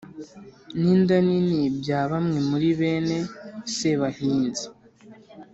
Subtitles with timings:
[0.79, 3.17] n'inda nini bya bamwe muri bene
[3.75, 4.65] sebahinzi.